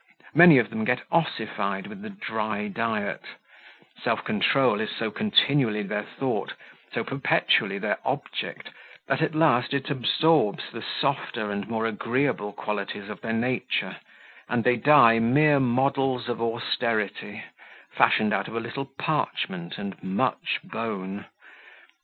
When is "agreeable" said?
11.85-12.51